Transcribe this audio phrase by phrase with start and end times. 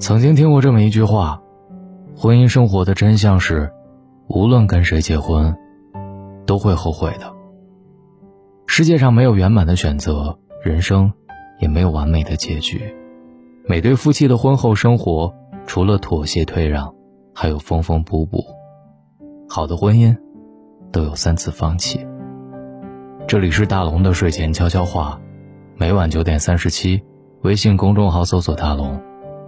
[0.00, 1.42] 曾经听过这么一句话：
[2.16, 3.70] 婚姻生活的真相是，
[4.28, 5.54] 无论跟谁结婚，
[6.46, 7.30] 都会后悔的。
[8.66, 11.12] 世界上没有圆满的选择，人生
[11.58, 12.80] 也没有完美的结局。
[13.68, 15.34] 每对夫妻的婚后生活，
[15.66, 16.94] 除了妥协退让，
[17.34, 18.42] 还有缝缝补补。
[19.50, 20.16] 好的婚姻，
[20.90, 22.06] 都有三次放弃。
[23.28, 25.20] 这里是大龙的睡前悄悄话，
[25.76, 27.02] 每晚九点三十七，
[27.42, 28.98] 微信公众号搜索“大龙”，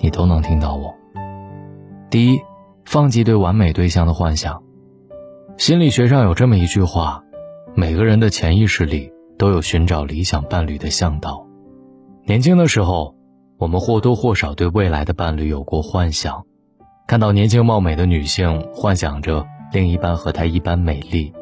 [0.00, 0.94] 你都能听到我。
[2.10, 2.40] 第一，
[2.84, 4.62] 放弃对完美对象的幻想。
[5.56, 7.22] 心理学上有这么一句话：
[7.74, 11.46] 每个人的潜意识里都有寻找理想伴侣的向导。
[12.24, 13.14] 年轻的时候，
[13.58, 16.44] 我们或多或少对未来的伴侣有过幻想，
[17.06, 21.32] 看到年轻貌美的女性，幻想着另一半和她一般美丽。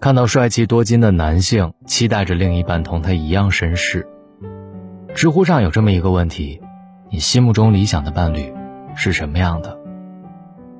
[0.00, 4.08] 看到帅气多金的男性，期待着另一半同他一样绅士。
[5.14, 6.58] 知乎上有这么一个问题：
[7.12, 8.54] 你心目中理想的伴侣
[8.94, 9.76] 是什么样的？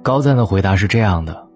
[0.01, 1.49] 高赞的回答是这样的：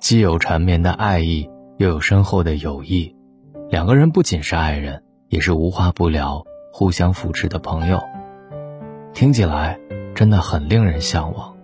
[0.00, 3.16] 既有缠绵的爱意，又有深厚的友谊，
[3.70, 6.44] 两个人不仅是爱人，也是无话不聊、
[6.74, 8.02] 互相扶持的朋友。
[9.14, 9.80] 听起来
[10.14, 11.56] 真的很令人向往。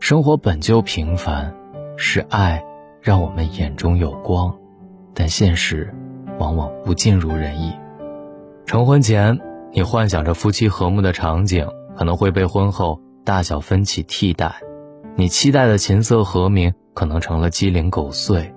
[0.00, 1.54] 生活本就平凡，
[1.98, 2.64] 是爱
[3.02, 4.56] 让我们眼中有光。
[5.12, 5.94] 但现实，
[6.38, 7.74] 往往不尽如人意。
[8.64, 9.38] 成婚前，
[9.72, 14.50] 你幻想着夫妻和睦的场景，可能会被婚后大小分歧替代；
[15.16, 18.52] 你期待的琴瑟和鸣，可能成了鸡零狗碎。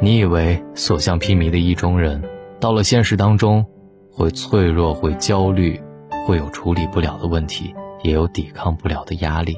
[0.00, 2.22] 你以为所向披靡的意中人，
[2.60, 3.64] 到了现实当中，
[4.10, 5.80] 会脆弱，会焦虑，
[6.26, 9.56] 会有处理不了的问题，也有抵抗不了的压力。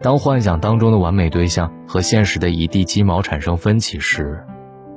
[0.00, 4.44] 当幻想当中的完美对象和现实的一地鸡毛产生分歧时，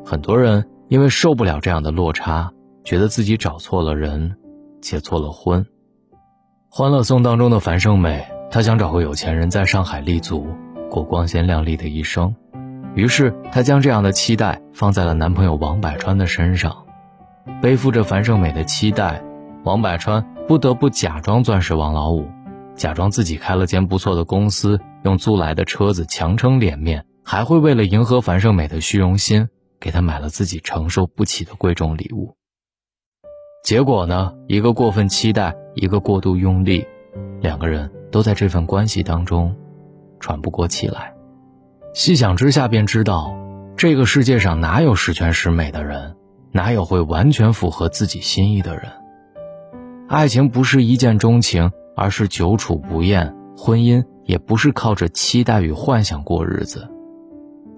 [0.03, 2.51] 很多人因为受不了这样的落差，
[2.83, 4.35] 觉得自己找错了人，
[4.81, 5.63] 结错了婚。
[6.77, 10.45] 《欢乐颂》当中的樊胜美，她想找个有钱人在上海立足，
[10.89, 12.35] 过光鲜亮丽的一生，
[12.95, 16.75] 于是她将这样的期待放在了男朋友王百川的身上。
[17.61, 19.23] 背负着樊胜美的期待，
[19.63, 22.27] 王百川不得不假装钻石王老五，
[22.75, 29.47] 假装自己开了间不错的公司，用租来的车子强撑脸面，还会为了迎合樊胜美的虚荣心。
[29.79, 32.35] 给她买了自己承受不起的贵重礼物。
[33.65, 34.31] 结果呢？
[34.45, 36.85] 一个过分期待，一个过度用力，
[37.41, 39.55] 两个人都在这份关系当中
[40.19, 41.11] 喘不过气来。
[41.95, 43.35] 细想之下，便知道
[43.75, 46.15] 这个世界上哪有十全十美的人，
[46.51, 48.83] 哪有会完全符合自己心意的人？
[50.07, 56.87] 爱情不是一见钟情，而是久处不厌；婚姻也不是靠着期待与幻想过日子。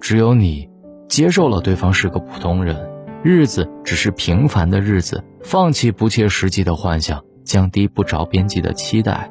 [0.02, 0.68] 只有你。
[1.08, 2.76] 接受了对方是个普通人，
[3.22, 9.30] 日子只是平凡的日子，放弃不切实际的幻想，降低不着边际的期待，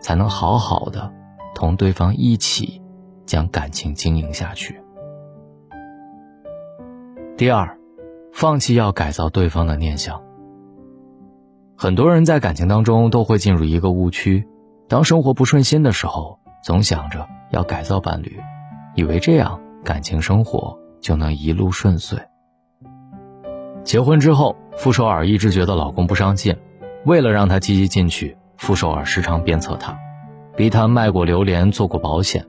[0.00, 1.12] 才能好好的
[1.54, 2.82] 同对方一起
[3.26, 4.78] 将感情经营下去。
[7.36, 7.78] 第二，
[8.32, 10.22] 放弃要改造对方的念想。
[11.76, 14.46] 很多人在感情当中都会进入一个误区，
[14.88, 18.38] 当生活不顺心的时候，总想着要改造伴侣，
[18.94, 20.78] 以为这样感情生活。
[21.04, 22.18] 就能一路顺遂。
[23.84, 26.56] 结婚之后，傅首尔一直觉得老公不上进，
[27.04, 29.96] 为了让他积极进取，傅首尔时常鞭策他，
[30.56, 32.46] 逼他卖过榴莲，做过保险。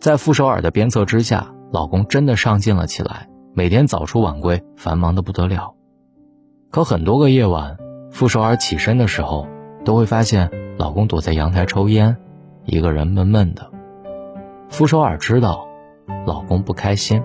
[0.00, 5.74] 在傅首尔的鞭策之下，老公真的上进了起来，每天早出晚归，繁忙的不得了。
[6.70, 7.76] 可很多个夜晚，
[8.10, 9.46] 傅首尔起身的时候，
[9.84, 12.16] 都会发现老公躲在阳台抽烟，
[12.64, 13.70] 一个人闷闷的。
[14.70, 15.68] 傅首尔知道，
[16.26, 17.22] 老公不开心。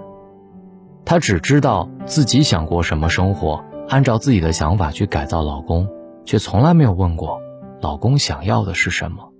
[1.10, 5.90] 她只知道自己想过什么生活，按照自己的想法去改造老公，
[6.24, 7.42] 却从来没有问过
[7.82, 9.32] 老公想要的是什么。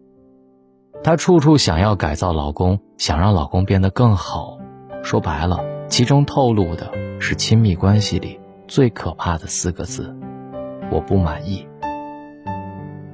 [1.04, 4.58] 她处处想要改造老公，想让老公变得更好。
[5.04, 5.60] 说白了，
[5.90, 10.18] 其中透露的是亲密关系里最可怕的四个字：
[10.90, 11.68] 我不满意。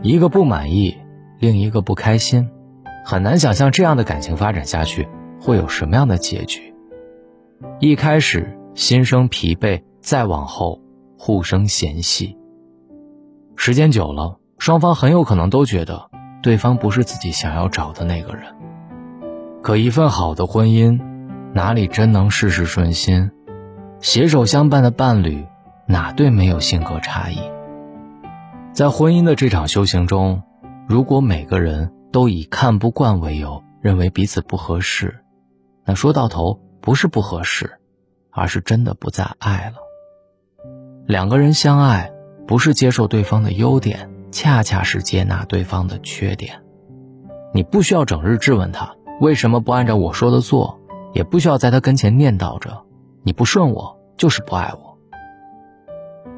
[0.02, 0.98] 一个不满意，
[1.40, 2.50] 另一个不开心，
[3.04, 5.10] 很难想象这样的感情发展下去
[5.42, 6.65] 会有什么样的结局。
[7.80, 10.82] 一开始心生疲惫，再往后
[11.18, 12.38] 互生嫌隙。
[13.56, 16.10] 时间久了，双方很有可能都觉得
[16.44, 18.54] 对方不是自己想要找的那个人。
[19.62, 21.00] 可一份好的婚姻，
[21.54, 23.32] 哪里真能事事顺心？
[24.00, 25.46] 携手相伴的伴侣，
[25.88, 27.40] 哪对没有性格差异？
[28.74, 30.44] 在婚姻的这场修行中，
[30.88, 35.24] 如果每个人都以看不惯为由，认为彼此不合适，
[35.86, 36.60] 那说到头。
[36.86, 37.80] 不是不合适，
[38.30, 39.78] 而是真的不再爱了。
[41.08, 42.14] 两个人相爱，
[42.46, 46.62] 不是接受对方的优点，恰恰是接纳对方的缺点。
[47.56, 50.80] 你不需要整日质问他为什么不按照我说的做，
[51.12, 52.84] 也不需要在他跟前念叨着
[53.24, 54.96] 你不顺我就是不爱我。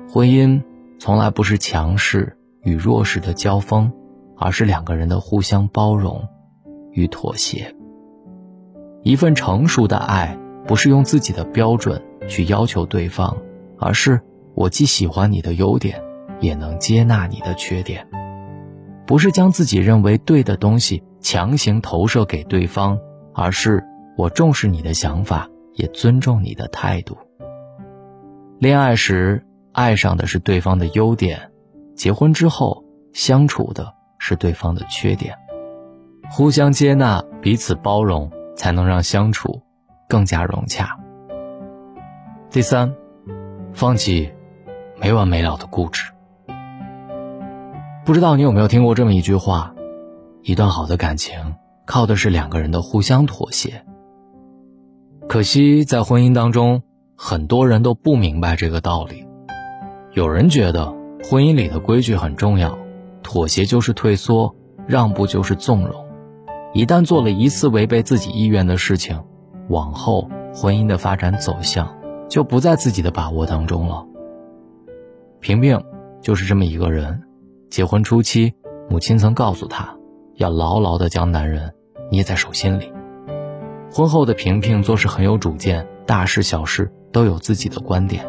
[0.10, 0.64] 婚姻
[0.98, 3.92] 从来不是强势与弱势的交锋，
[4.38, 6.26] 而是两个人的互相包容
[6.94, 7.76] 与妥协。
[9.07, 10.38] 一份成熟的爱，
[10.68, 13.38] 不是用自己的标准去要求对方，
[13.80, 14.19] 而是
[14.54, 16.04] 我既喜欢你的优点，
[16.42, 18.06] 也能接纳你的缺点。
[19.06, 23.00] 不是将自己认为对的东西强行投射给对方，
[23.33, 23.81] 而是
[24.18, 27.18] 我重视你的想法，也尊重你的态度。
[28.59, 31.50] 恋爱时爱上的是对方的优点，
[31.95, 32.83] 结婚之后
[33.13, 35.33] 相处的是对方的缺点，
[36.30, 38.30] 互相接纳，彼此包容。
[38.57, 39.62] 才能让相处
[40.09, 41.00] 更加融洽。
[42.50, 42.94] 第三，
[43.74, 44.31] 放弃
[45.00, 46.12] 没完没了的固执。
[48.04, 49.74] 不知道你有没有听过这么一句话：
[50.42, 51.56] 一段好的感情
[51.86, 53.83] 靠的是两个人的互相妥协。
[55.27, 56.83] 可惜在婚姻当中，
[57.18, 59.27] 很多人都不明白这个道理。
[60.13, 60.95] 有人觉得
[61.30, 62.77] 婚姻里的规矩很重要，
[63.24, 64.56] 妥协就是退缩，
[64.88, 66.06] 让步就是纵容。
[66.78, 69.20] 一旦做了一次违背自己意愿的事情，
[69.68, 71.98] 往后婚姻的发展走向
[72.30, 74.06] 就不在自己的把握当中了。
[75.40, 75.84] 平平
[76.22, 77.24] 就是这么一个人，
[77.72, 78.54] 结婚初期，
[78.92, 79.98] 母亲曾告诉他，
[80.36, 81.74] 要牢牢地将男人
[82.12, 82.94] 捏在手心里。
[83.92, 88.24] 婚后的平平做事很有主见，大事小事都有自己的观点。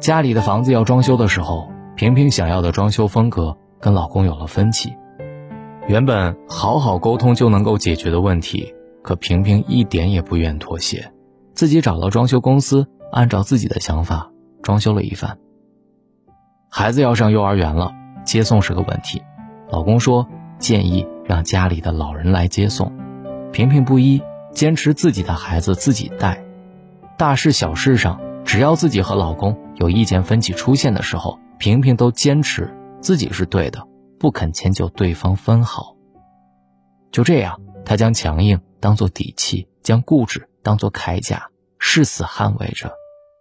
[0.00, 4.92] 家里的房子要装修的时候，平平想要的装修风格跟老公有了分歧。
[5.88, 11.12] 原本好好沟通就能够解决的问题，可平平一点也不愿妥协，
[11.54, 14.30] 自己找了装修公司，按照自己的想法
[14.62, 15.38] 装修了一番。
[16.70, 17.92] 孩子要上幼儿园了，
[18.24, 19.22] 接送是个问题，
[19.70, 20.26] 老公说
[20.58, 22.92] 建议让家里的老人来接送，
[23.50, 26.44] 平平不依，坚持自己的孩子自己带。
[27.18, 33.86] 大事小事上，只要自己和老公有意见分歧出现的时候，平平都坚持自己是对的。
[34.22, 35.96] 不肯迁就对方分毫。
[37.10, 41.48] 就这样，他将强硬当做底气，将固执当做铠甲，
[41.80, 42.92] 誓死捍卫着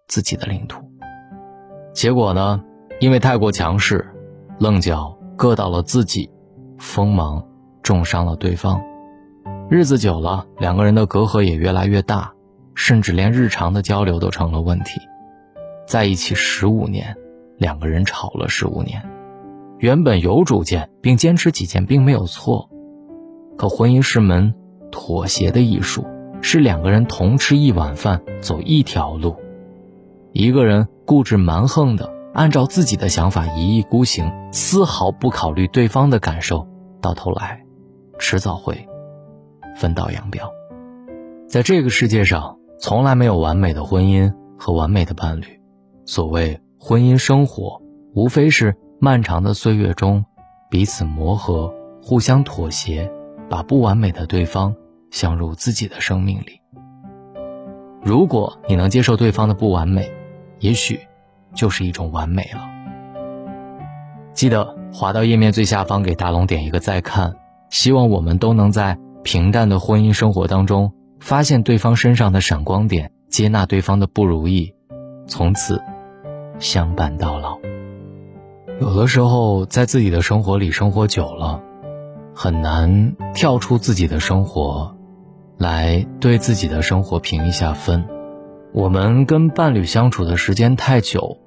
[0.08, 0.82] 自己的领土。
[1.94, 2.64] 结果呢？
[3.00, 4.12] 因为太过强势，
[4.60, 6.32] 棱角硌到了自己，
[6.80, 7.48] 锋芒
[7.84, 8.82] 重伤了对方。
[9.70, 12.34] 日子久了，两个人的隔阂也越来越大，
[12.74, 15.00] 甚至连日常的交流都成了问题。
[15.88, 17.16] 在一起十五年，
[17.60, 19.11] 两个人吵了十五年。
[19.82, 22.70] 原本有主见并坚持己见并没有错，
[23.58, 24.54] 可婚姻是门
[24.92, 26.06] 妥协的艺术，
[26.40, 29.36] 是两个人同吃一碗饭走一条路。
[30.34, 36.68] 一个人固执蛮横的按照自己的想法一意孤行，丝毫不考虑对方的感受，
[37.02, 37.64] 到头来，
[38.20, 38.88] 迟早会
[39.78, 40.48] 分道扬镳。
[41.48, 45.46] 在这个世界上，从来没有完美的婚姻和完美的伴侣。
[46.06, 47.82] 所谓婚姻生活，
[48.14, 48.78] 无非是。
[49.04, 50.26] 漫长的岁月中，
[50.70, 53.12] 彼此磨合，互相妥协，
[53.50, 54.76] 把不完美的对方
[55.10, 56.62] 镶入自己的生命里。
[58.04, 60.12] 如果你能接受对方的不完美，
[60.60, 61.00] 也许
[61.56, 62.70] 就是一种完美了。
[64.34, 67.34] 记得滑到页面最下方给大龙点一个再看。
[67.72, 74.76] 希望我们都能在平淡的婚姻生活当中，发现对方身上的闪光点，接纳对方的不如意，
[75.26, 75.82] 从此
[76.60, 77.71] 相伴到老。
[78.82, 81.62] 有的时候，在自己的生活里生活久了，
[82.34, 84.98] 很难跳出自己的生活，
[85.60, 88.04] 来对自己的生活评一下分。
[88.74, 91.38] 我们跟伴侣相处的时间太久，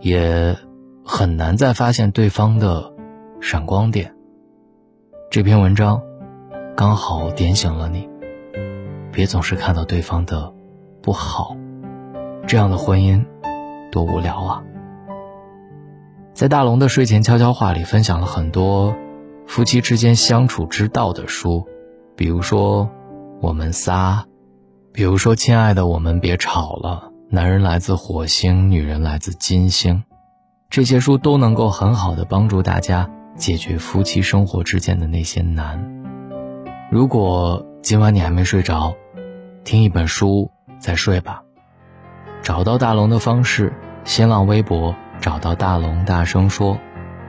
[0.00, 0.56] 也
[1.04, 2.92] 很难再发现对方的
[3.40, 4.12] 闪光点。
[5.30, 6.02] 这篇文章
[6.76, 8.08] 刚好点醒了你，
[9.12, 10.52] 别总是看到对方的
[11.00, 11.56] 不好，
[12.48, 13.24] 这样的婚姻
[13.92, 14.64] 多无聊啊！
[16.36, 18.94] 在大龙的睡前悄悄话里，分享了很多
[19.46, 21.66] 夫妻之间相处之道的书，
[22.14, 22.84] 比如说
[23.40, 24.26] 《我们仨》，
[24.92, 30.04] 比如说《亲爱的，我们别吵了》，男人来自火星，女人来自金星，
[30.68, 35.82] 这些书都能够很好的帮助大家解决夫妻生活之间的那些难。
[36.90, 38.94] 如果今晚你还没睡着，
[39.64, 41.42] 听一本书再睡吧。
[42.42, 43.72] 找到大龙的方式：
[44.04, 44.94] 新浪微博。
[45.20, 46.78] 找到大龙，大声说，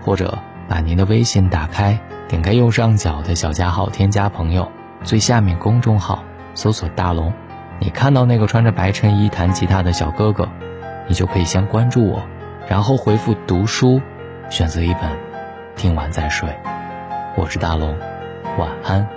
[0.01, 4.71] 或者把您的微信打开，点开右上角的小加号，添加朋友，
[5.03, 7.33] 最下面公众号搜索大龙，
[7.79, 10.47] 你看到那个穿着白衬衣弹吉他的小哥哥，
[11.07, 12.21] 你就可以先关注我，
[12.67, 14.01] 然后回复读书，
[14.49, 15.03] 选择一本，
[15.75, 16.49] 听完再睡。
[17.35, 17.97] 我是大龙，
[18.57, 19.16] 晚安。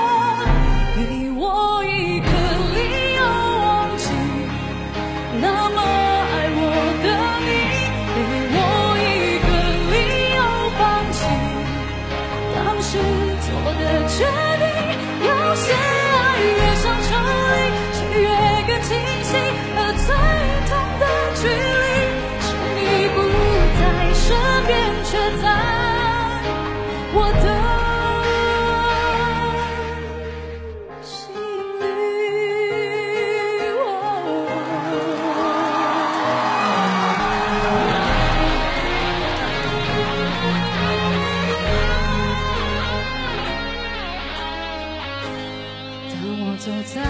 [46.63, 47.01] 走在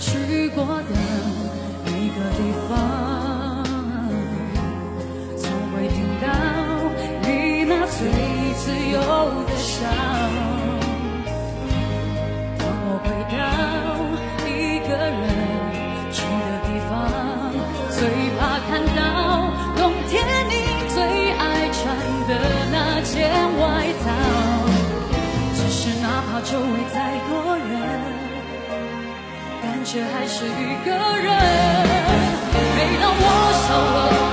[0.00, 0.90] 去过的
[1.84, 3.62] 每个地方，
[5.36, 6.26] 总会听到
[7.22, 7.96] 你那最
[8.56, 8.98] 自由
[9.46, 9.86] 的笑。
[12.58, 13.38] 当我回到
[29.94, 31.30] 却还是一个人。
[32.74, 33.22] 每当我
[33.62, 34.23] 笑了，